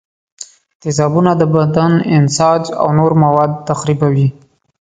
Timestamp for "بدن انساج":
1.53-2.63